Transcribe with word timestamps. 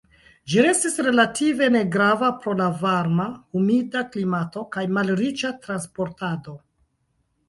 Ĝi 0.51 0.61
restis 0.65 0.95
relative 1.07 1.65
negrava 1.73 2.29
pro 2.45 2.55
la 2.61 2.69
varma, 2.79 3.27
humida 3.57 4.03
klimato 4.15 4.63
kaj 4.77 4.87
malriĉa 4.97 5.53
transportado. 5.67 6.55